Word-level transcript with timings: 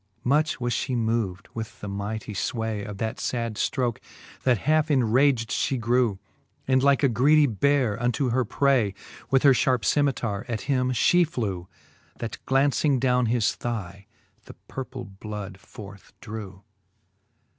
Much 0.23 0.59
was 0.59 0.75
flie 0.75 0.95
moved 0.95 1.47
with 1.53 1.79
the 1.79 1.87
mightie 1.87 2.33
fway 2.33 2.83
Of 2.83 2.97
that 2.97 3.19
fad 3.19 3.53
ftroke, 3.53 3.99
that 4.41 4.57
halfe 4.61 4.89
enrag'd 4.89 5.49
fhe 5.51 5.79
grew, 5.79 6.17
And 6.67 6.81
like 6.81 7.03
a 7.03 7.07
greedy 7.07 7.45
beare 7.45 8.01
unto 8.01 8.31
her 8.31 8.43
pray, 8.43 8.95
With 9.29 9.43
her 9.43 9.53
fharpe 9.53 9.83
cemitare 9.85 10.43
at 10.49 10.61
him 10.61 10.89
fhe 10.89 11.23
flew, 11.27 11.67
That 12.17 12.39
glauncing 12.47 12.97
downe 12.99 13.27
his 13.27 13.53
thigh, 13.53 14.07
the 14.45 14.55
purple 14.67 15.05
bloud 15.05 15.59
forth 15.59 16.13
drew. 16.19 16.63